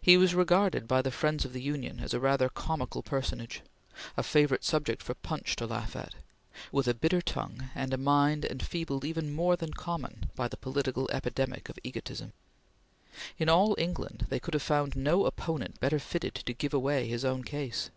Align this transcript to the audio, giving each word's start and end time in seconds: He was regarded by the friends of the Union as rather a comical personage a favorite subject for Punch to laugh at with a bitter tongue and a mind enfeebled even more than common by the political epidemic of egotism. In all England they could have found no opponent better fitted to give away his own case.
He 0.00 0.16
was 0.16 0.32
regarded 0.32 0.86
by 0.86 1.02
the 1.02 1.10
friends 1.10 1.44
of 1.44 1.52
the 1.52 1.60
Union 1.60 1.98
as 1.98 2.14
rather 2.14 2.46
a 2.46 2.50
comical 2.50 3.02
personage 3.02 3.62
a 4.16 4.22
favorite 4.22 4.62
subject 4.62 5.02
for 5.02 5.14
Punch 5.14 5.56
to 5.56 5.66
laugh 5.66 5.96
at 5.96 6.14
with 6.70 6.86
a 6.86 6.94
bitter 6.94 7.20
tongue 7.20 7.70
and 7.74 7.92
a 7.92 7.96
mind 7.96 8.44
enfeebled 8.44 9.04
even 9.04 9.32
more 9.34 9.56
than 9.56 9.72
common 9.72 10.30
by 10.36 10.46
the 10.46 10.56
political 10.56 11.10
epidemic 11.10 11.68
of 11.68 11.80
egotism. 11.82 12.32
In 13.38 13.48
all 13.48 13.74
England 13.76 14.26
they 14.28 14.38
could 14.38 14.54
have 14.54 14.62
found 14.62 14.94
no 14.94 15.24
opponent 15.26 15.80
better 15.80 15.98
fitted 15.98 16.36
to 16.36 16.52
give 16.54 16.72
away 16.72 17.08
his 17.08 17.24
own 17.24 17.42
case. 17.42 17.90